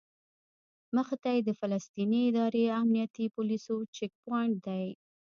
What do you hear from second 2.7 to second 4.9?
امنیتي پولیسو چیک پواینټ دی.